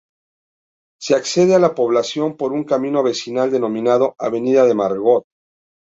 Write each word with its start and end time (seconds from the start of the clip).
Se 0.99 1.13
accede 1.13 1.53
a 1.53 1.59
la 1.59 1.75
población 1.75 2.35
por 2.35 2.53
un 2.53 2.63
camino 2.63 3.03
vecinal, 3.03 3.51
denominado 3.51 4.15
"avenida 4.17 4.65
de 4.65 4.73
Margot". 4.73 5.25